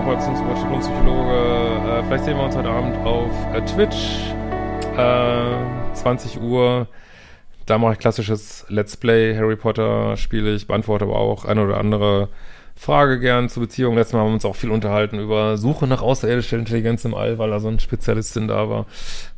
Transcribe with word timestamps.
Paterapult, 0.00 0.18
Beziehungscoach, 0.18 0.68
Grundpsychologe. 0.68 1.30
Äh, 1.30 2.02
vielleicht 2.04 2.24
sehen 2.24 2.36
wir 2.36 2.44
uns 2.44 2.56
heute 2.56 2.70
Abend 2.70 2.96
auf 3.04 3.30
äh, 3.54 3.60
Twitch, 3.62 4.32
äh, 4.96 5.94
20 5.94 6.40
Uhr. 6.40 6.86
Da 7.66 7.76
mache 7.76 7.92
ich 7.94 7.98
klassisches 7.98 8.64
Let's 8.68 8.96
Play, 8.96 9.36
Harry 9.36 9.56
Potter 9.56 10.16
spiele 10.16 10.54
ich, 10.54 10.66
beantworte 10.66 11.04
aber 11.04 11.16
auch 11.16 11.44
eine 11.44 11.64
oder 11.64 11.76
andere 11.76 12.28
Frage 12.76 13.20
gern 13.20 13.48
zu 13.50 13.60
Beziehungen. 13.60 13.96
Letztes 13.96 14.14
Mal 14.14 14.20
haben 14.20 14.28
wir 14.28 14.34
uns 14.34 14.44
auch 14.44 14.56
viel 14.56 14.70
unterhalten 14.70 15.18
über 15.18 15.58
Suche 15.58 15.86
nach 15.86 16.00
außerirdischer 16.00 16.56
Intelligenz 16.56 17.04
im 17.04 17.14
All, 17.14 17.38
weil 17.38 17.50
da 17.50 17.60
so 17.60 17.68
ein 17.68 17.78
Spezialistin 17.78 18.48
da 18.48 18.70
war. 18.70 18.86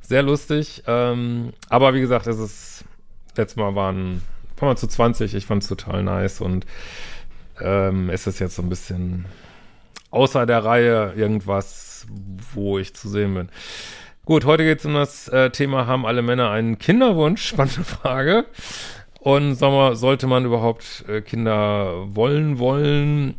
Sehr 0.00 0.22
lustig. 0.22 0.84
Ähm, 0.86 1.54
aber 1.70 1.92
wie 1.94 2.00
gesagt, 2.00 2.28
es 2.28 2.38
ist, 2.38 2.84
letztes 3.36 3.56
Mal 3.56 3.74
waren, 3.74 4.22
waren 4.58 4.70
wir 4.70 4.76
zu 4.76 4.86
20, 4.86 5.34
ich 5.34 5.46
fand 5.46 5.62
es 5.62 5.68
total 5.68 6.04
nice 6.04 6.40
und 6.40 6.66
ähm, 7.60 8.10
ist 8.10 8.28
es 8.28 8.38
jetzt 8.38 8.54
so 8.54 8.62
ein 8.62 8.68
bisschen 8.68 9.24
außer 10.12 10.46
der 10.46 10.64
Reihe 10.64 11.14
irgendwas, 11.16 12.06
wo 12.54 12.78
ich 12.78 12.94
zu 12.94 13.08
sehen 13.08 13.34
bin. 13.34 13.48
Gut, 14.24 14.44
heute 14.44 14.62
geht 14.62 14.78
es 14.78 14.86
um 14.86 14.94
das 14.94 15.26
äh, 15.28 15.50
Thema, 15.50 15.88
haben 15.88 16.06
alle 16.06 16.22
Männer 16.22 16.50
einen 16.50 16.78
Kinderwunsch? 16.78 17.42
Spannende 17.48 17.82
Frage. 17.82 18.44
Und 19.18 19.56
sag 19.56 19.70
mal, 19.72 19.96
sollte 19.96 20.28
man 20.28 20.44
überhaupt 20.44 21.04
äh, 21.08 21.22
Kinder 21.22 22.04
wollen, 22.14 22.60
wollen? 22.60 23.34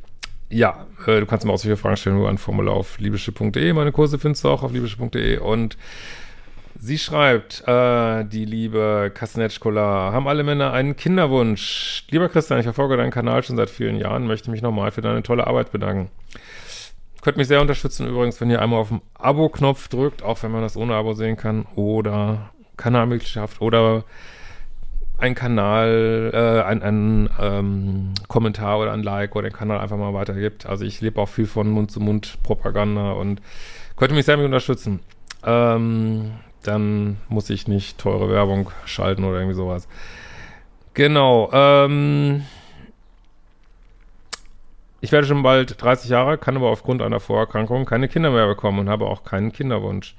Ja, 0.49 0.87
äh, 1.07 1.19
du 1.19 1.25
kannst 1.25 1.45
mir 1.45 1.53
auch 1.53 1.57
solche 1.57 1.77
Fragen 1.77 1.97
stellen, 1.97 2.17
nur 2.17 2.29
ein 2.29 2.37
Formular 2.37 2.75
auf 2.75 2.99
liebische.de. 2.99 3.73
Meine 3.73 3.91
Kurse 3.91 4.19
findest 4.19 4.43
du 4.43 4.49
auch 4.49 4.63
auf 4.63 4.71
liebische.de. 4.71 5.37
Und 5.37 5.77
sie 6.77 6.97
schreibt, 6.97 7.63
äh, 7.67 8.25
die 8.25 8.45
liebe 8.45 9.11
Kasnetschkola, 9.13 10.11
haben 10.11 10.27
alle 10.27 10.43
Männer 10.43 10.73
einen 10.73 10.95
Kinderwunsch? 10.95 12.05
Lieber 12.09 12.29
Christian, 12.29 12.59
ich 12.59 12.65
verfolge 12.65 12.97
deinen 12.97 13.11
Kanal 13.11 13.43
schon 13.43 13.57
seit 13.57 13.69
vielen 13.69 13.97
Jahren, 13.97 14.27
möchte 14.27 14.51
mich 14.51 14.61
nochmal 14.61 14.91
für 14.91 15.01
deine 15.01 15.23
tolle 15.23 15.47
Arbeit 15.47 15.71
bedanken. 15.71 16.09
Könnt 17.21 17.37
mich 17.37 17.47
sehr 17.47 17.61
unterstützen 17.61 18.07
übrigens, 18.07 18.41
wenn 18.41 18.49
ihr 18.49 18.61
einmal 18.61 18.79
auf 18.79 18.89
den 18.89 19.01
Abo-Knopf 19.13 19.87
drückt, 19.87 20.23
auch 20.23 20.43
wenn 20.43 20.51
man 20.51 20.61
das 20.61 20.75
ohne 20.75 20.95
Abo 20.95 21.13
sehen 21.13 21.37
kann, 21.37 21.65
oder 21.75 22.51
Kanalmitgliedschaft 22.75 23.61
oder 23.61 24.03
ein 25.17 25.35
Kanal, 25.35 26.31
äh, 26.33 26.67
ein, 26.67 26.83
ein 26.83 27.29
ähm, 27.39 28.13
Kommentar 28.27 28.79
oder 28.79 28.91
ein 28.91 29.03
Like 29.03 29.35
oder 29.37 29.49
den 29.49 29.55
Kanal 29.55 29.79
einfach 29.79 29.95
mal 29.95 30.13
weitergibt. 30.13 30.65
Also 30.65 30.83
ich 30.83 30.99
lebe 30.99 31.21
auch 31.21 31.29
viel 31.29 31.45
von 31.45 31.69
Mund-zu-Mund-Propaganda 31.69 33.13
und 33.13 33.41
könnte 33.95 34.15
mich 34.15 34.25
sehr 34.25 34.35
mit 34.35 34.45
unterstützen. 34.45 34.99
Ähm, 35.45 36.31
dann 36.63 37.17
muss 37.29 37.49
ich 37.49 37.67
nicht 37.67 37.99
teure 37.99 38.29
Werbung 38.29 38.71
schalten 38.85 39.23
oder 39.23 39.37
irgendwie 39.37 39.55
sowas. 39.55 39.87
Genau, 40.93 41.49
ähm, 41.53 42.43
ich 45.03 45.11
werde 45.11 45.27
schon 45.27 45.43
bald 45.43 45.81
30 45.81 46.09
Jahre, 46.09 46.37
kann 46.37 46.55
aber 46.55 46.69
aufgrund 46.69 47.01
einer 47.01 47.19
Vorerkrankung 47.19 47.83
keine 47.83 48.07
Kinder 48.07 48.31
mehr 48.31 48.47
bekommen 48.47 48.79
und 48.79 48.89
habe 48.89 49.05
auch 49.05 49.25
keinen 49.25 49.51
Kinderwunsch. 49.51 50.15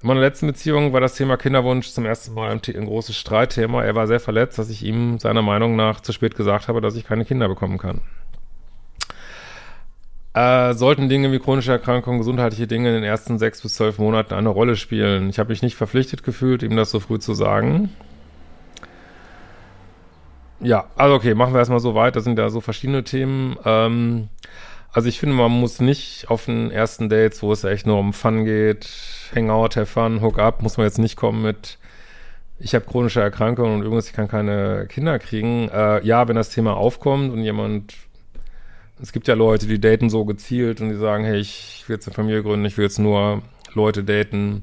In 0.00 0.08
meiner 0.08 0.22
letzten 0.22 0.46
Beziehung 0.46 0.94
war 0.94 1.02
das 1.02 1.16
Thema 1.16 1.36
Kinderwunsch 1.36 1.90
zum 1.90 2.06
ersten 2.06 2.32
Mal 2.32 2.50
ein, 2.50 2.60
großes 2.62 3.14
Streitthema. 3.14 3.84
Er 3.84 3.94
war 3.94 4.06
sehr 4.06 4.20
verletzt, 4.20 4.58
dass 4.58 4.70
ich 4.70 4.82
ihm 4.84 5.18
seiner 5.18 5.42
Meinung 5.42 5.76
nach 5.76 6.00
zu 6.00 6.14
spät 6.14 6.34
gesagt 6.34 6.68
habe, 6.68 6.80
dass 6.80 6.96
ich 6.96 7.04
keine 7.04 7.26
Kinder 7.26 7.46
bekommen 7.46 7.76
kann. 7.76 8.00
Äh, 10.32 10.72
sollten 10.72 11.10
Dinge 11.10 11.30
wie 11.30 11.38
chronische 11.38 11.72
Erkrankungen, 11.72 12.20
gesundheitliche 12.20 12.66
Dinge 12.66 12.88
in 12.88 12.94
den 12.94 13.04
ersten 13.04 13.38
sechs 13.38 13.60
bis 13.60 13.74
zwölf 13.74 13.98
Monaten 13.98 14.32
eine 14.32 14.48
Rolle 14.48 14.76
spielen? 14.76 15.28
Ich 15.28 15.38
habe 15.38 15.50
mich 15.50 15.60
nicht 15.60 15.76
verpflichtet 15.76 16.22
gefühlt, 16.22 16.62
ihm 16.62 16.74
das 16.74 16.90
so 16.90 17.00
früh 17.00 17.18
zu 17.18 17.34
sagen. 17.34 17.90
Ja, 20.64 20.86
also 20.96 21.14
okay, 21.14 21.34
machen 21.34 21.52
wir 21.52 21.58
erstmal 21.58 21.80
so 21.80 21.94
weit. 21.94 22.16
Das 22.16 22.24
sind 22.24 22.38
ja 22.38 22.48
so 22.48 22.60
verschiedene 22.60 23.04
Themen. 23.04 23.56
Ähm, 23.64 24.28
also 24.92 25.08
ich 25.08 25.20
finde, 25.20 25.34
man 25.34 25.50
muss 25.50 25.80
nicht 25.80 26.30
auf 26.30 26.46
den 26.46 26.70
ersten 26.70 27.08
Dates, 27.08 27.42
wo 27.42 27.52
es 27.52 27.64
echt 27.64 27.86
nur 27.86 27.98
um 27.98 28.12
Fun 28.12 28.44
geht, 28.44 28.88
Hangout, 29.34 29.76
have 29.76 29.86
fun, 29.86 30.22
hook 30.22 30.38
up, 30.38 30.62
muss 30.62 30.76
man 30.76 30.86
jetzt 30.86 30.98
nicht 30.98 31.16
kommen 31.16 31.42
mit, 31.42 31.78
ich 32.58 32.74
habe 32.74 32.84
chronische 32.84 33.20
Erkrankungen 33.20 33.74
und 33.74 33.82
übrigens, 33.82 34.06
ich 34.06 34.12
kann 34.14 34.28
keine 34.28 34.86
Kinder 34.88 35.18
kriegen. 35.18 35.68
Äh, 35.68 36.04
ja, 36.06 36.28
wenn 36.28 36.36
das 36.36 36.50
Thema 36.50 36.76
aufkommt 36.76 37.32
und 37.32 37.42
jemand, 37.42 37.94
es 39.02 39.12
gibt 39.12 39.28
ja 39.28 39.34
Leute, 39.34 39.66
die 39.66 39.80
daten 39.80 40.08
so 40.08 40.24
gezielt 40.24 40.80
und 40.80 40.88
die 40.88 40.96
sagen, 40.96 41.24
hey, 41.24 41.40
ich 41.40 41.84
will 41.86 41.96
jetzt 41.96 42.06
eine 42.06 42.14
Familie 42.14 42.42
gründen, 42.42 42.64
ich 42.64 42.78
will 42.78 42.84
jetzt 42.84 42.98
nur 42.98 43.42
Leute 43.74 44.04
daten, 44.04 44.62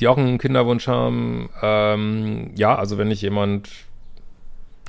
die 0.00 0.08
auch 0.08 0.16
einen 0.16 0.38
Kinderwunsch 0.38 0.88
haben. 0.88 1.50
Ähm, 1.62 2.52
ja, 2.54 2.74
also 2.74 2.96
wenn 2.98 3.10
ich 3.10 3.20
jemand 3.20 3.68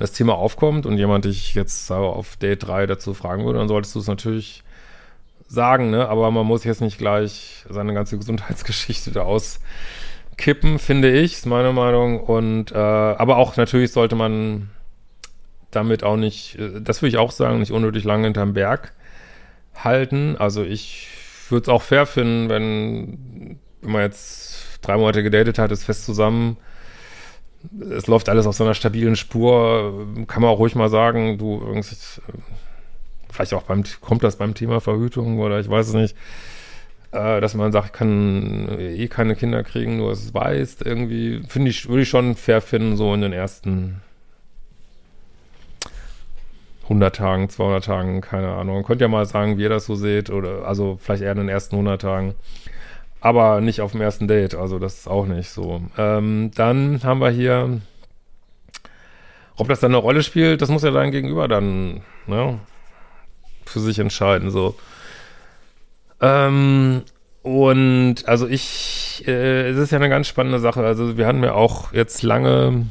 das 0.00 0.12
Thema 0.12 0.34
aufkommt 0.34 0.86
und 0.86 0.96
jemand 0.96 1.26
dich 1.26 1.54
jetzt 1.54 1.90
auf 1.92 2.36
Date 2.38 2.66
3 2.66 2.86
dazu 2.86 3.12
fragen 3.12 3.44
würde, 3.44 3.58
dann 3.58 3.68
solltest 3.68 3.94
du 3.94 3.98
es 3.98 4.06
natürlich 4.06 4.64
sagen, 5.46 5.90
ne? 5.90 6.08
Aber 6.08 6.30
man 6.30 6.46
muss 6.46 6.64
jetzt 6.64 6.80
nicht 6.80 6.96
gleich 6.96 7.66
seine 7.68 7.92
ganze 7.92 8.16
Gesundheitsgeschichte 8.16 9.10
da 9.10 9.22
auskippen, 9.22 10.78
finde 10.78 11.12
ich, 11.12 11.34
ist 11.34 11.46
meine 11.46 11.74
Meinung. 11.74 12.18
Und 12.18 12.72
äh, 12.72 12.76
aber 12.76 13.36
auch 13.36 13.56
natürlich 13.58 13.92
sollte 13.92 14.16
man 14.16 14.70
damit 15.70 16.02
auch 16.02 16.16
nicht, 16.16 16.58
äh, 16.58 16.80
das 16.80 17.02
würde 17.02 17.10
ich 17.10 17.18
auch 17.18 17.30
sagen, 17.30 17.60
nicht 17.60 17.72
unnötig 17.72 18.04
lange 18.04 18.24
hinterm 18.24 18.54
Berg 18.54 18.94
halten. 19.74 20.36
Also 20.38 20.62
ich 20.62 21.08
würde 21.50 21.64
es 21.64 21.68
auch 21.68 21.82
fair 21.82 22.06
finden, 22.06 22.48
wenn, 22.48 23.58
wenn 23.82 23.92
man 23.92 24.02
jetzt 24.02 24.78
drei 24.80 24.96
Monate 24.96 25.22
gedatet 25.22 25.58
hat, 25.58 25.70
ist 25.72 25.84
fest 25.84 26.06
zusammen 26.06 26.56
es 27.90 28.06
läuft 28.06 28.28
alles 28.28 28.46
auf 28.46 28.56
so 28.56 28.64
einer 28.64 28.74
stabilen 28.74 29.16
Spur, 29.16 30.06
kann 30.26 30.42
man 30.42 30.50
auch 30.50 30.58
ruhig 30.58 30.74
mal 30.74 30.88
sagen, 30.88 31.38
du 31.38 31.60
irgendwie, 31.60 31.96
vielleicht 33.30 33.54
auch 33.54 33.62
beim, 33.62 33.84
kommt 34.00 34.24
das 34.24 34.36
beim 34.36 34.54
Thema 34.54 34.80
Verhütung 34.80 35.38
oder 35.38 35.60
ich 35.60 35.68
weiß 35.68 35.88
es 35.88 35.94
nicht, 35.94 36.16
äh, 37.12 37.40
dass 37.40 37.54
man 37.54 37.72
sagt, 37.72 37.86
ich 37.88 37.92
kann 37.92 38.68
eh 38.78 39.08
keine 39.08 39.36
Kinder 39.36 39.62
kriegen, 39.62 39.98
nur 39.98 40.12
es 40.12 40.32
weiß, 40.32 40.78
irgendwie, 40.84 41.42
finde 41.48 41.70
ich, 41.70 41.88
würde 41.88 42.02
ich 42.02 42.08
schon 42.08 42.34
fair 42.34 42.60
finden, 42.60 42.96
so 42.96 43.12
in 43.12 43.20
den 43.20 43.32
ersten 43.32 44.00
100 46.90 47.14
Tagen, 47.14 47.48
200 47.48 47.84
Tagen, 47.84 48.20
keine 48.20 48.48
Ahnung. 48.48 48.82
Könnt 48.82 49.00
ihr 49.00 49.06
mal 49.06 49.24
sagen, 49.24 49.58
wie 49.58 49.62
ihr 49.62 49.68
das 49.68 49.86
so 49.86 49.94
seht 49.94 50.28
oder, 50.28 50.66
also 50.66 50.98
vielleicht 51.00 51.22
eher 51.22 51.32
in 51.32 51.38
den 51.38 51.48
ersten 51.48 51.76
100 51.76 52.02
Tagen. 52.02 52.34
Aber 53.20 53.60
nicht 53.60 53.80
auf 53.82 53.92
dem 53.92 54.00
ersten 54.00 54.28
Date, 54.28 54.54
also 54.54 54.78
das 54.78 55.00
ist 55.00 55.08
auch 55.08 55.26
nicht 55.26 55.50
so. 55.50 55.82
Ähm, 55.98 56.50
dann 56.54 57.02
haben 57.04 57.20
wir 57.20 57.30
hier, 57.30 57.80
ob 59.56 59.68
das 59.68 59.80
dann 59.80 59.90
eine 59.90 59.98
Rolle 59.98 60.22
spielt, 60.22 60.62
das 60.62 60.70
muss 60.70 60.82
ja 60.82 60.90
dein 60.90 61.10
Gegenüber 61.10 61.46
dann 61.46 62.00
ne, 62.26 62.58
für 63.66 63.80
sich 63.80 63.98
entscheiden. 63.98 64.50
So. 64.50 64.74
Ähm, 66.20 67.02
und 67.42 68.16
also 68.26 68.46
ich, 68.46 69.24
äh, 69.26 69.68
es 69.68 69.76
ist 69.76 69.92
ja 69.92 69.98
eine 69.98 70.08
ganz 70.08 70.26
spannende 70.26 70.58
Sache. 70.58 70.84
Also 70.84 71.18
wir 71.18 71.26
hatten 71.26 71.42
ja 71.42 71.52
auch 71.52 71.92
jetzt 71.92 72.22
lange 72.22 72.86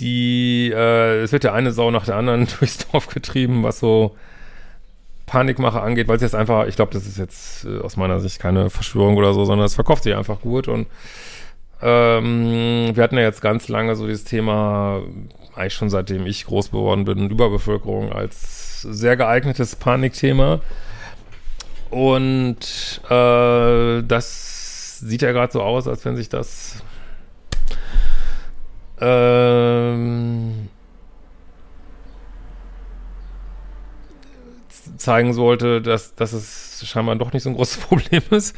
die, 0.00 0.72
äh, 0.74 1.22
es 1.22 1.32
wird 1.32 1.44
ja 1.44 1.52
eine 1.52 1.72
Sau 1.72 1.90
nach 1.90 2.04
der 2.04 2.16
anderen 2.16 2.46
durchs 2.58 2.78
Dorf 2.78 3.08
getrieben, 3.08 3.62
was 3.62 3.80
so 3.80 4.16
Panikmache 5.26 5.80
angeht, 5.82 6.08
weil 6.08 6.16
es 6.16 6.22
jetzt 6.22 6.34
einfach, 6.34 6.66
ich 6.66 6.76
glaube, 6.76 6.92
das 6.92 7.06
ist 7.06 7.18
jetzt 7.18 7.64
äh, 7.64 7.80
aus 7.80 7.96
meiner 7.96 8.20
Sicht 8.20 8.38
keine 8.38 8.70
Verschwörung 8.70 9.16
oder 9.16 9.34
so, 9.34 9.44
sondern 9.44 9.66
es 9.66 9.74
verkauft 9.74 10.04
sich 10.04 10.14
einfach 10.14 10.40
gut 10.40 10.68
und 10.68 10.86
ähm, 11.82 12.92
wir 12.94 13.02
hatten 13.02 13.16
ja 13.16 13.22
jetzt 13.22 13.42
ganz 13.42 13.68
lange 13.68 13.96
so 13.96 14.06
dieses 14.06 14.24
Thema, 14.24 15.02
eigentlich 15.54 15.74
schon 15.74 15.90
seitdem 15.90 16.26
ich 16.26 16.46
groß 16.46 16.70
geworden 16.70 17.04
bin, 17.04 17.30
Überbevölkerung 17.30 18.12
als 18.12 18.82
sehr 18.82 19.16
geeignetes 19.16 19.76
Panikthema. 19.76 20.60
Und 21.90 23.00
äh, 23.08 24.02
das 24.02 24.98
sieht 25.00 25.22
ja 25.22 25.32
gerade 25.32 25.52
so 25.52 25.62
aus, 25.62 25.86
als 25.86 26.04
wenn 26.04 26.16
sich 26.16 26.28
das 26.28 26.82
ähm, 29.00 30.68
zeigen 34.96 35.32
sollte, 35.32 35.80
dass, 35.80 36.14
dass 36.14 36.32
es 36.32 36.84
scheinbar 36.86 37.16
doch 37.16 37.32
nicht 37.32 37.42
so 37.42 37.50
ein 37.50 37.56
großes 37.56 37.76
Problem 37.86 38.22
ist. 38.30 38.54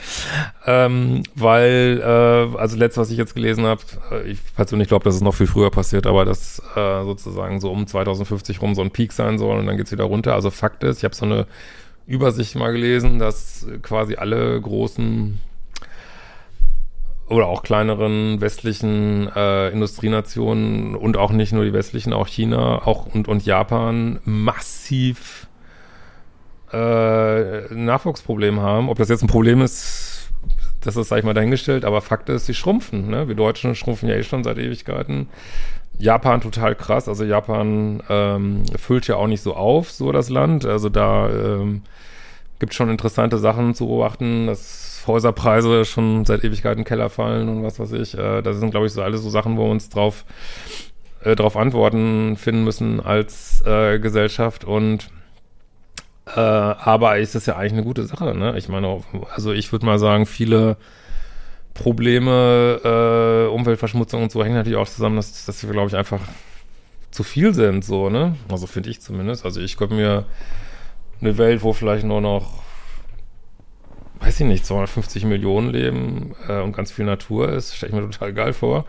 Ähm, 0.66 1.22
weil, 1.34 2.00
äh, 2.02 2.58
also 2.58 2.76
letztes, 2.76 3.00
was 3.00 3.10
ich 3.10 3.18
jetzt 3.18 3.34
gelesen 3.34 3.64
habe, 3.64 3.82
äh, 4.10 4.30
ich 4.30 4.38
persönlich 4.54 4.88
glaube, 4.88 5.04
dass 5.04 5.14
es 5.14 5.20
noch 5.20 5.34
viel 5.34 5.46
früher 5.46 5.70
passiert, 5.70 6.06
aber 6.06 6.24
dass 6.24 6.60
äh, 6.76 7.04
sozusagen 7.04 7.60
so 7.60 7.70
um 7.70 7.86
2050 7.86 8.62
rum 8.62 8.74
so 8.74 8.82
ein 8.82 8.90
Peak 8.90 9.12
sein 9.12 9.38
soll 9.38 9.58
und 9.58 9.66
dann 9.66 9.76
geht's 9.76 9.92
wieder 9.92 10.04
runter. 10.04 10.34
Also 10.34 10.50
Fakt 10.50 10.84
ist, 10.84 10.98
ich 10.98 11.04
habe 11.04 11.14
so 11.14 11.26
eine 11.26 11.46
Übersicht 12.06 12.56
mal 12.56 12.72
gelesen, 12.72 13.18
dass 13.18 13.66
quasi 13.82 14.16
alle 14.16 14.60
großen 14.60 15.38
oder 17.28 17.46
auch 17.46 17.62
kleineren 17.62 18.40
westlichen 18.40 19.28
äh, 19.34 19.68
Industrienationen 19.68 20.94
und 20.94 21.16
auch 21.16 21.30
nicht 21.30 21.52
nur 21.52 21.64
die 21.64 21.72
westlichen, 21.72 22.12
auch 22.12 22.26
China 22.26 22.86
auch 22.86 23.06
und, 23.06 23.28
und 23.28 23.44
Japan 23.44 24.20
massiv 24.24 25.47
äh, 26.72 27.74
Nachwuchsproblem 27.74 28.60
haben. 28.60 28.88
Ob 28.88 28.98
das 28.98 29.08
jetzt 29.08 29.22
ein 29.22 29.28
Problem 29.28 29.60
ist, 29.60 30.30
das 30.80 30.96
ist, 30.96 31.08
sag 31.08 31.18
ich 31.18 31.24
mal, 31.24 31.34
dahingestellt, 31.34 31.84
aber 31.84 32.00
Fakt 32.00 32.28
ist, 32.28 32.46
sie 32.46 32.54
schrumpfen. 32.54 33.08
Ne? 33.08 33.28
Wir 33.28 33.34
Deutschen 33.34 33.74
schrumpfen 33.74 34.08
ja 34.08 34.14
eh 34.14 34.22
schon 34.22 34.44
seit 34.44 34.58
Ewigkeiten. 34.58 35.28
Japan 35.98 36.40
total 36.40 36.74
krass. 36.74 37.08
Also 37.08 37.24
Japan 37.24 38.02
ähm, 38.08 38.64
füllt 38.76 39.08
ja 39.08 39.16
auch 39.16 39.26
nicht 39.26 39.42
so 39.42 39.54
auf, 39.54 39.90
so 39.90 40.12
das 40.12 40.28
Land. 40.30 40.64
Also 40.64 40.88
da 40.88 41.28
ähm, 41.28 41.82
gibt 42.58 42.74
schon 42.74 42.90
interessante 42.90 43.38
Sachen 43.38 43.74
zu 43.74 43.86
beobachten. 43.86 44.46
Das 44.46 45.02
Häuserpreise 45.06 45.84
schon 45.84 46.24
seit 46.24 46.44
Ewigkeiten 46.44 46.84
Keller 46.84 47.10
fallen 47.10 47.48
und 47.48 47.64
was 47.64 47.80
weiß 47.80 47.92
ich. 47.92 48.16
Äh, 48.16 48.42
das 48.42 48.58
sind, 48.58 48.70
glaube 48.70 48.86
ich, 48.86 48.92
so 48.92 49.02
alles 49.02 49.22
so 49.22 49.30
Sachen, 49.30 49.56
wo 49.56 49.64
wir 49.64 49.70
uns 49.70 49.88
drauf, 49.88 50.24
äh, 51.24 51.34
drauf 51.34 51.56
Antworten 51.56 52.36
finden 52.36 52.62
müssen 52.62 53.00
als 53.00 53.62
äh, 53.66 53.98
Gesellschaft 53.98 54.64
und 54.64 55.10
äh, 56.34 56.40
aber 56.40 57.18
ist 57.18 57.34
das 57.34 57.46
ja 57.46 57.56
eigentlich 57.56 57.72
eine 57.72 57.84
gute 57.84 58.04
Sache, 58.04 58.34
ne? 58.34 58.56
Ich 58.58 58.68
meine, 58.68 59.02
also 59.34 59.52
ich 59.52 59.72
würde 59.72 59.86
mal 59.86 59.98
sagen, 59.98 60.26
viele 60.26 60.76
Probleme, 61.74 62.80
äh, 62.84 63.52
Umweltverschmutzung 63.52 64.22
und 64.22 64.32
so 64.32 64.42
hängen 64.42 64.56
natürlich 64.56 64.78
auch 64.78 64.88
zusammen, 64.88 65.16
dass, 65.16 65.44
dass 65.44 65.62
wir, 65.64 65.70
glaube 65.70 65.88
ich, 65.88 65.96
einfach 65.96 66.20
zu 67.10 67.22
viel 67.22 67.54
sind, 67.54 67.84
so, 67.84 68.10
ne? 68.10 68.36
Also 68.50 68.66
finde 68.66 68.90
ich 68.90 69.00
zumindest. 69.00 69.44
Also 69.44 69.60
ich 69.60 69.76
könnte 69.76 69.94
mir 69.94 70.24
eine 71.20 71.38
Welt, 71.38 71.62
wo 71.62 71.72
vielleicht 71.72 72.04
nur 72.04 72.20
noch 72.20 72.62
weiß 74.20 74.40
ich 74.40 74.46
nicht, 74.46 74.66
250 74.66 75.24
Millionen 75.24 75.70
leben 75.70 76.34
äh, 76.48 76.60
und 76.60 76.72
ganz 76.72 76.92
viel 76.92 77.04
Natur 77.04 77.50
ist, 77.50 77.76
stelle 77.76 77.90
ich 77.90 77.98
mir 77.98 78.10
total 78.10 78.32
geil 78.32 78.52
vor. 78.52 78.84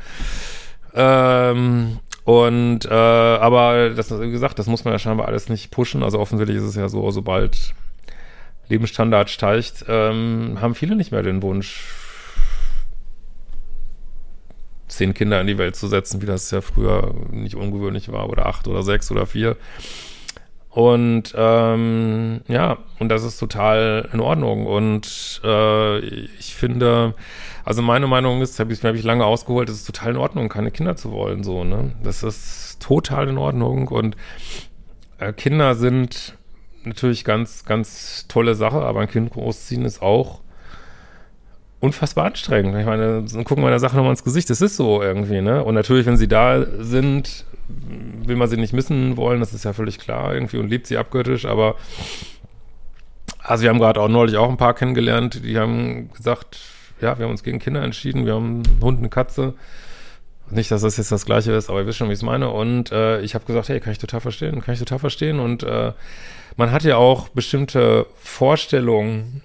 Ähm, 0.94 2.00
und 2.29 2.85
äh, 2.85 2.93
aber 2.93 3.89
das, 3.89 4.11
wie 4.21 4.29
gesagt, 4.29 4.59
das 4.59 4.67
muss 4.67 4.85
man 4.85 4.93
ja 4.93 4.99
scheinbar 4.99 5.27
alles 5.27 5.49
nicht 5.49 5.71
pushen. 5.71 6.03
Also 6.03 6.19
offensichtlich 6.19 6.59
ist 6.59 6.63
es 6.63 6.75
ja 6.75 6.87
so, 6.87 7.09
sobald 7.09 7.73
Lebensstandard 8.67 9.31
steigt, 9.31 9.85
ähm, 9.87 10.59
haben 10.61 10.75
viele 10.75 10.95
nicht 10.95 11.11
mehr 11.11 11.23
den 11.23 11.41
Wunsch, 11.41 11.87
zehn 14.87 15.15
Kinder 15.15 15.41
in 15.41 15.47
die 15.47 15.57
Welt 15.57 15.75
zu 15.75 15.87
setzen, 15.87 16.21
wie 16.21 16.27
das 16.27 16.51
ja 16.51 16.61
früher 16.61 17.15
nicht 17.31 17.55
ungewöhnlich 17.55 18.11
war, 18.11 18.29
oder 18.29 18.45
acht 18.45 18.67
oder 18.67 18.83
sechs 18.83 19.09
oder 19.09 19.25
vier. 19.25 19.57
Und 20.79 21.33
ähm, 21.35 22.39
ja, 22.47 22.77
und 22.99 23.09
das 23.09 23.25
ist 23.25 23.37
total 23.37 24.07
in 24.13 24.21
Ordnung. 24.21 24.65
Und 24.65 25.41
äh, 25.43 25.99
ich 25.99 26.55
finde, 26.55 27.15
also 27.65 27.81
meine 27.81 28.07
Meinung 28.07 28.41
ist, 28.41 28.61
habe 28.61 28.71
ich, 28.71 28.81
hab 28.85 28.95
ich 28.95 29.03
lange 29.03 29.25
ausgeholt, 29.25 29.67
es 29.67 29.75
ist 29.75 29.87
total 29.87 30.11
in 30.11 30.17
Ordnung, 30.17 30.47
keine 30.47 30.71
Kinder 30.71 30.95
zu 30.95 31.11
wollen. 31.11 31.43
So, 31.43 31.65
ne? 31.65 31.91
Das 32.01 32.23
ist 32.23 32.81
total 32.81 33.27
in 33.27 33.37
Ordnung. 33.37 33.89
Und 33.89 34.15
äh, 35.17 35.33
Kinder 35.33 35.75
sind 35.75 36.37
natürlich 36.85 37.25
ganz, 37.25 37.65
ganz 37.65 38.25
tolle 38.29 38.55
Sache, 38.55 38.79
aber 38.79 39.01
ein 39.01 39.09
Kind 39.09 39.31
großziehen 39.31 39.83
ist 39.83 40.01
auch 40.01 40.39
unfassbar 41.81 42.27
anstrengend. 42.27 42.77
Ich 42.79 42.85
meine, 42.85 43.25
gucken 43.43 43.65
wir 43.65 43.69
der 43.69 43.79
Sache 43.79 43.97
nochmal 43.97 44.11
ins 44.11 44.23
Gesicht. 44.23 44.49
Das 44.49 44.61
ist 44.61 44.77
so 44.77 45.03
irgendwie, 45.03 45.41
ne? 45.41 45.61
Und 45.61 45.75
natürlich, 45.75 46.05
wenn 46.05 46.15
sie 46.15 46.29
da 46.29 46.65
sind, 46.79 47.43
will 48.29 48.37
man 48.37 48.47
sie 48.47 48.55
nicht 48.55 48.73
missen 48.73 49.17
wollen, 49.17 49.41
das 49.41 49.53
ist 49.53 49.65
ja 49.65 49.73
völlig 49.73 49.99
klar 49.99 50.33
irgendwie 50.33 50.57
und 50.57 50.69
liebt 50.69 50.87
sie 50.87 50.97
abgöttisch, 50.97 51.45
aber 51.45 51.75
also 53.43 53.63
wir 53.63 53.69
haben 53.69 53.79
gerade 53.79 53.99
auch 53.99 54.07
neulich 54.07 54.37
auch 54.37 54.49
ein 54.49 54.57
paar 54.57 54.73
kennengelernt, 54.73 55.41
die 55.43 55.57
haben 55.57 56.11
gesagt, 56.13 56.59
ja, 57.01 57.17
wir 57.17 57.25
haben 57.25 57.31
uns 57.31 57.43
gegen 57.43 57.59
Kinder 57.59 57.83
entschieden, 57.83 58.25
wir 58.25 58.35
haben 58.35 58.63
einen 58.65 58.81
Hund, 58.81 58.99
eine 58.99 59.09
Katze. 59.09 59.53
Nicht, 60.51 60.71
dass 60.71 60.81
das 60.81 60.97
jetzt 60.97 61.11
das 61.11 61.25
Gleiche 61.25 61.51
ist, 61.51 61.69
aber 61.69 61.79
ihr 61.79 61.87
wisst 61.87 61.99
schon, 61.99 62.09
wie 62.09 62.13
ich 62.13 62.19
es 62.19 62.23
meine. 62.23 62.49
Und 62.49 62.91
äh, 62.91 63.21
ich 63.21 63.35
habe 63.35 63.45
gesagt, 63.45 63.69
hey, 63.69 63.79
kann 63.79 63.91
ich 63.91 63.99
total 63.99 64.19
verstehen, 64.19 64.61
kann 64.61 64.73
ich 64.73 64.79
total 64.79 64.99
verstehen. 64.99 65.39
Und 65.39 65.63
äh, 65.63 65.93
man 66.57 66.71
hat 66.71 66.83
ja 66.83 66.97
auch 66.97 67.29
bestimmte 67.29 68.07
Vorstellungen, 68.15 69.43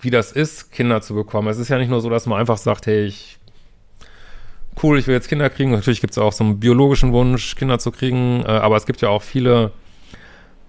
wie 0.00 0.10
das 0.10 0.32
ist, 0.32 0.70
Kinder 0.72 1.02
zu 1.02 1.14
bekommen. 1.14 1.48
Es 1.48 1.58
ist 1.58 1.68
ja 1.68 1.78
nicht 1.78 1.90
nur 1.90 2.00
so, 2.00 2.10
dass 2.10 2.26
man 2.26 2.38
einfach 2.38 2.58
sagt, 2.58 2.86
hey, 2.86 3.04
ich 3.06 3.38
cool, 4.82 4.98
ich 4.98 5.06
will 5.06 5.14
jetzt 5.14 5.28
Kinder 5.28 5.50
kriegen. 5.50 5.72
Natürlich 5.72 6.00
gibt 6.00 6.12
es 6.12 6.18
auch 6.18 6.32
so 6.32 6.44
einen 6.44 6.60
biologischen 6.60 7.12
Wunsch, 7.12 7.56
Kinder 7.56 7.78
zu 7.78 7.90
kriegen, 7.90 8.42
äh, 8.46 8.48
aber 8.48 8.76
es 8.76 8.86
gibt 8.86 9.00
ja 9.00 9.08
auch 9.08 9.22
viele 9.22 9.72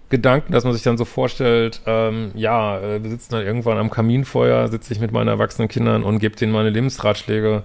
Gedanken, 0.10 0.54
dass 0.54 0.64
man 0.64 0.74
sich 0.74 0.84
dann 0.84 0.98
so 0.98 1.06
vorstellt, 1.06 1.82
ähm, 1.88 2.32
ja, 2.36 2.80
äh, 2.80 3.04
wir 3.04 3.10
sitzen 3.10 3.32
dann 3.32 3.46
irgendwann 3.46 3.78
am 3.78 3.90
Kaminfeuer, 3.90 4.68
sitze 4.68 4.94
ich 4.94 5.00
mit 5.00 5.12
meinen 5.12 5.28
erwachsenen 5.28 5.70
Kindern 5.70 6.04
und 6.04 6.20
gebe 6.20 6.36
denen 6.36 6.52
meine 6.52 6.70
Lebensratschläge 6.70 7.64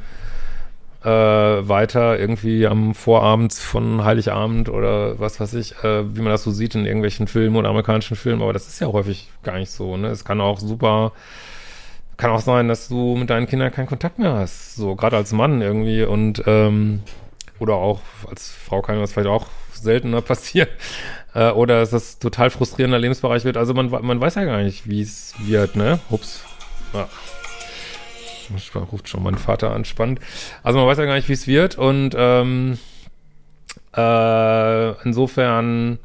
äh, 1.05 1.09
weiter, 1.09 2.19
irgendwie 2.19 2.67
am 2.67 2.95
Vorabend 2.95 3.53
von 3.53 4.05
Heiligabend 4.05 4.69
oder 4.69 5.21
was 5.21 5.39
weiß 5.41 5.55
ich, 5.55 5.73
äh, 5.85 6.17
wie 6.17 6.23
man 6.23 6.33
das 6.33 6.43
so 6.43 6.51
sieht 6.51 6.75
in 6.75 6.87
irgendwelchen 6.87 7.27
Filmen 7.27 7.57
oder 7.57 7.69
amerikanischen 7.69 8.17
Filmen, 8.17 8.43
aber 8.43 8.53
das 8.53 8.67
ist 8.67 8.81
ja 8.81 8.87
häufig 8.89 9.29
gar 9.43 9.59
nicht 9.59 9.71
so, 9.71 9.97
ne? 9.97 10.09
Es 10.09 10.25
kann 10.25 10.41
auch 10.41 10.59
super 10.59 11.13
kann 12.19 12.31
auch 12.33 12.41
sein, 12.41 12.69
dass 12.69 12.89
du 12.89 13.17
mit 13.17 13.31
deinen 13.31 13.47
Kindern 13.47 13.73
keinen 13.73 13.87
Kontakt 13.87 14.19
mehr 14.19 14.35
hast. 14.35 14.75
So, 14.75 14.97
gerade 14.97 15.17
als 15.17 15.33
Mann 15.33 15.63
irgendwie 15.63 16.03
und 16.03 16.43
ähm, 16.47 17.03
oder 17.59 17.75
auch 17.75 18.01
als 18.29 18.51
Frau 18.51 18.83
kann 18.83 19.01
das 19.01 19.13
vielleicht 19.13 19.29
auch 19.29 19.47
seltener 19.73 20.21
passieren. 20.21 20.69
Äh, 21.35 21.51
oder 21.53 21.81
dass 21.81 21.91
das 21.91 22.19
total 22.19 22.51
frustrierender 22.51 22.99
Lebensbereich 22.99 23.45
wird. 23.45 23.57
Also 23.57 23.73
man, 23.73 23.89
man 23.91 24.21
weiß 24.21 24.35
ja 24.35 24.45
gar 24.45 24.63
nicht, 24.63 24.89
wie 24.89 25.01
es 25.01 25.35
wird, 25.39 25.77
ne? 25.77 26.01
Ups. 26.11 26.45
Ja. 26.93 27.09
Ruft 28.93 29.09
schon 29.09 29.23
mein 29.23 29.37
Vater 29.37 29.73
an, 29.73 29.85
spannend. 29.85 30.21
Also 30.63 30.79
man 30.79 30.89
weiß 30.89 30.99
ja 30.99 31.05
gar 31.05 31.15
nicht, 31.15 31.29
wie 31.29 31.35
es 31.35 31.47
wird 31.47 31.77
und 31.77 32.15
ähm, 32.17 32.79
äh, 33.95 34.91
insofern 35.05 35.99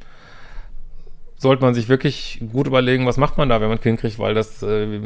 sollte 1.44 1.62
man 1.62 1.76
sich 1.76 1.90
wirklich 1.90 2.42
gut 2.52 2.66
überlegen, 2.66 3.06
was 3.06 3.18
macht 3.18 3.38
man 3.38 3.50
da, 3.50 3.62
wenn 3.62 3.70
man 3.70 3.78
ein 3.78 3.82
Kind 3.82 4.00
kriegt, 4.00 4.18
weil 4.18 4.34
das 4.34 4.64
äh, 4.64 4.98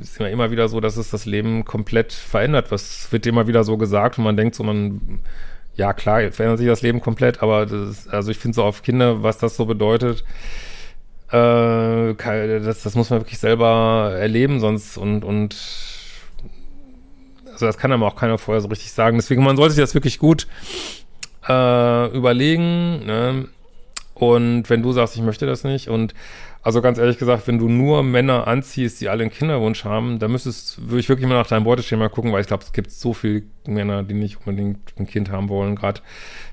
ist 0.00 0.18
ja 0.18 0.26
immer 0.26 0.50
wieder 0.50 0.68
so, 0.68 0.80
dass 0.80 0.98
es 0.98 1.10
das 1.10 1.24
Leben 1.24 1.64
komplett 1.64 2.12
verändert. 2.12 2.70
Was 2.70 3.10
wird 3.10 3.26
immer 3.26 3.46
wieder 3.46 3.64
so 3.64 3.78
gesagt 3.78 4.18
und 4.18 4.24
man 4.24 4.36
denkt 4.36 4.54
so, 4.54 4.62
man, 4.64 5.20
ja 5.74 5.94
klar, 5.94 6.30
verändert 6.32 6.58
sich 6.58 6.66
das 6.66 6.82
Leben 6.82 7.00
komplett, 7.00 7.42
aber 7.42 7.64
das, 7.64 8.08
also 8.08 8.30
ich 8.30 8.38
finde 8.38 8.56
so 8.56 8.64
auf 8.64 8.82
Kinder, 8.82 9.22
was 9.22 9.38
das 9.38 9.56
so 9.56 9.64
bedeutet, 9.64 10.24
äh, 11.30 12.14
das, 12.14 12.82
das 12.82 12.94
muss 12.94 13.10
man 13.10 13.20
wirklich 13.20 13.38
selber 13.38 14.14
erleben, 14.18 14.60
sonst 14.60 14.98
und, 14.98 15.24
und 15.24 15.56
also 17.52 17.66
das 17.66 17.78
kann 17.78 17.92
einem 17.92 18.02
auch 18.04 18.16
keiner 18.16 18.38
vorher 18.38 18.60
so 18.60 18.68
richtig 18.68 18.92
sagen. 18.92 19.16
Deswegen, 19.16 19.42
man 19.42 19.56
sollte 19.56 19.74
sich 19.74 19.82
das 19.82 19.94
wirklich 19.94 20.18
gut 20.18 20.46
äh, 21.48 22.06
überlegen, 22.16 23.04
ne? 23.04 23.48
Und 24.18 24.68
wenn 24.68 24.82
du 24.82 24.90
sagst, 24.90 25.14
ich 25.14 25.22
möchte 25.22 25.46
das 25.46 25.62
nicht 25.62 25.88
und 25.88 26.12
also 26.60 26.82
ganz 26.82 26.98
ehrlich 26.98 27.18
gesagt, 27.18 27.46
wenn 27.46 27.58
du 27.58 27.68
nur 27.68 28.02
Männer 28.02 28.48
anziehst, 28.48 29.00
die 29.00 29.08
alle 29.08 29.22
einen 29.22 29.30
Kinderwunsch 29.30 29.84
haben, 29.84 30.18
dann 30.18 30.32
müsstest, 30.32 30.88
würde 30.88 30.98
ich 30.98 31.08
wirklich 31.08 31.28
mal 31.28 31.36
nach 31.36 31.46
deinem 31.46 31.62
Beuteschema 31.62 32.08
gucken, 32.08 32.32
weil 32.32 32.40
ich 32.40 32.48
glaube, 32.48 32.64
es 32.64 32.72
gibt 32.72 32.90
so 32.90 33.14
viele 33.14 33.44
Männer, 33.66 34.02
die 34.02 34.14
nicht 34.14 34.38
unbedingt 34.38 34.92
ein 34.98 35.06
Kind 35.06 35.30
haben 35.30 35.48
wollen, 35.48 35.76
gerade 35.76 36.00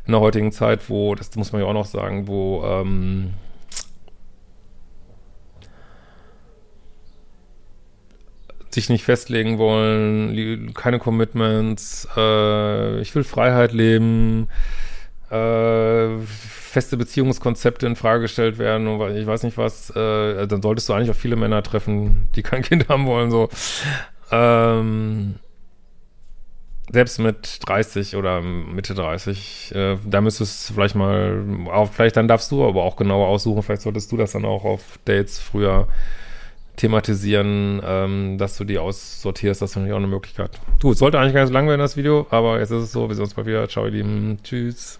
in 0.05 0.11
der 0.11 0.21
heutigen 0.21 0.51
Zeit, 0.51 0.89
wo, 0.91 1.15
das 1.15 1.35
muss 1.35 1.51
man 1.53 1.61
ja 1.63 1.67
auch 1.67 1.73
noch 1.73 1.87
sagen, 1.87 2.27
wo 2.27 2.63
ähm, 2.63 3.33
sich 8.69 8.89
nicht 8.89 9.03
festlegen 9.03 9.57
wollen, 9.57 10.75
keine 10.75 10.99
Commitments, 10.99 12.07
äh, 12.15 12.99
ich 12.99 13.15
will 13.15 13.23
Freiheit 13.23 13.71
leben, 13.71 14.49
äh, 15.31 16.09
feste 16.75 16.97
Beziehungskonzepte 16.97 17.87
in 17.87 17.95
Frage 17.95 18.23
gestellt 18.23 18.57
werden 18.57 18.89
und 18.89 19.15
ich 19.15 19.25
weiß 19.25 19.43
nicht 19.43 19.57
was, 19.57 19.91
äh, 19.91 20.45
dann 20.45 20.61
solltest 20.61 20.89
du 20.89 20.93
eigentlich 20.93 21.09
auch 21.09 21.15
viele 21.15 21.37
Männer 21.37 21.63
treffen, 21.63 22.27
die 22.35 22.43
kein 22.43 22.63
Kind 22.63 22.89
haben 22.89 23.05
wollen, 23.05 23.31
so. 23.31 23.47
Ähm, 24.29 25.35
selbst 26.91 27.19
mit 27.19 27.59
30 27.65 28.17
oder 28.17 28.41
Mitte 28.41 28.93
30, 28.93 29.73
äh, 29.73 29.97
da 30.05 30.19
müsstest 30.19 30.69
du 30.69 30.73
vielleicht 30.73 30.95
mal, 30.95 31.45
auch, 31.71 31.93
vielleicht 31.93 32.17
dann 32.17 32.27
darfst 32.27 32.51
du 32.51 32.67
aber 32.67 32.83
auch 32.83 32.97
genauer 32.97 33.29
aussuchen, 33.29 33.63
vielleicht 33.63 33.83
solltest 33.83 34.11
du 34.11 34.17
das 34.17 34.33
dann 34.33 34.43
auch 34.43 34.65
auf 34.65 34.81
Dates 35.05 35.39
früher 35.39 35.87
thematisieren, 36.75 37.81
ähm, 37.85 38.37
dass 38.37 38.57
du 38.57 38.65
die 38.65 38.79
aussortierst, 38.79 39.61
das 39.61 39.71
finde 39.71 39.87
ich 39.87 39.93
auch 39.93 39.97
eine 39.97 40.07
Möglichkeit. 40.07 40.59
Du, 40.79 40.91
es 40.91 40.99
sollte 40.99 41.19
eigentlich 41.19 41.41
so 41.47 41.53
lang 41.53 41.69
werden, 41.69 41.79
das 41.79 41.95
Video, 41.95 42.27
aber 42.31 42.59
jetzt 42.59 42.71
ist 42.71 42.83
es 42.83 42.91
so, 42.91 43.07
wir 43.07 43.15
sehen 43.15 43.23
uns 43.23 43.37
mal 43.37 43.45
wieder. 43.45 43.69
Ciao, 43.69 43.85
ihr 43.85 43.91
Lieben. 43.91 44.39
Tschüss. 44.43 44.99